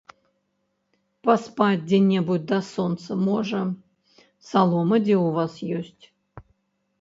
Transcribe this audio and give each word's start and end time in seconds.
Паспаць 1.27 1.83
дзе-небудзь 1.89 2.47
да 2.53 2.59
сонца, 2.69 3.17
можа, 3.27 3.61
салома 4.53 4.95
дзе 5.05 5.15
ў 5.25 5.37
вас 5.37 5.53
ёсць? 5.83 6.03